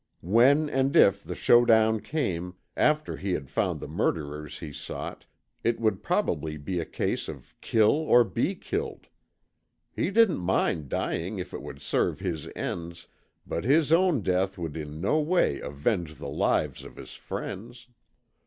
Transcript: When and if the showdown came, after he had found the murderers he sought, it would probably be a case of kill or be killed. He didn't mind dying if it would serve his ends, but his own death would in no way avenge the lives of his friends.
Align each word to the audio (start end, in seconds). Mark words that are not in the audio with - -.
When 0.23 0.67
and 0.67 0.95
if 0.95 1.23
the 1.23 1.35
showdown 1.35 1.99
came, 1.99 2.55
after 2.75 3.17
he 3.17 3.33
had 3.33 3.51
found 3.51 3.79
the 3.79 3.87
murderers 3.87 4.57
he 4.57 4.73
sought, 4.73 5.27
it 5.63 5.79
would 5.79 6.01
probably 6.01 6.57
be 6.57 6.79
a 6.79 6.85
case 6.85 7.27
of 7.27 7.53
kill 7.61 7.91
or 7.91 8.23
be 8.23 8.55
killed. 8.55 9.09
He 9.91 10.09
didn't 10.09 10.39
mind 10.39 10.89
dying 10.89 11.37
if 11.37 11.53
it 11.53 11.61
would 11.61 11.81
serve 11.83 12.19
his 12.19 12.49
ends, 12.55 13.05
but 13.45 13.63
his 13.63 13.93
own 13.93 14.21
death 14.21 14.57
would 14.57 14.75
in 14.75 15.01
no 15.01 15.19
way 15.21 15.59
avenge 15.59 16.15
the 16.15 16.29
lives 16.29 16.83
of 16.83 16.95
his 16.95 17.13
friends. 17.13 17.87